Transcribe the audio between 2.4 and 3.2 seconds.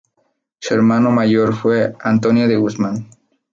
de Guzmán.